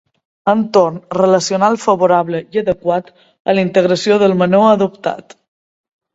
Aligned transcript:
Entorn 0.51 0.95
relacional 1.17 1.77
favorable 1.83 2.39
i 2.57 2.61
adequat 2.63 3.13
a 3.53 3.57
la 3.59 3.67
integració 3.67 4.19
del 4.27 4.35
menor 4.43 4.67
adoptat. 4.73 5.39